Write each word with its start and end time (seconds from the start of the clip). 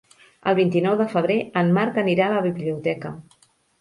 El 0.51 0.55
vint-i-nou 0.59 0.95
de 1.01 1.07
febrer 1.11 1.37
en 1.63 1.69
Marc 1.77 1.99
anirà 2.05 2.31
a 2.31 2.35
la 2.39 2.43
biblioteca. 2.47 3.13